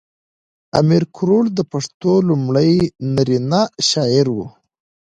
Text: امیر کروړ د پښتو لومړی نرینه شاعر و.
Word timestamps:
امیر 0.79 1.03
کروړ 1.15 1.43
د 1.57 1.59
پښتو 1.71 2.11
لومړی 2.29 2.71
نرینه 3.15 3.61
شاعر 3.89 4.27
و. 4.35 4.37